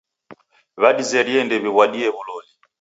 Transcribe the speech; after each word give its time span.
W'adizerie 0.81 1.39
ndew'iw'adie 1.43 2.07
w'uloli. 2.15 2.51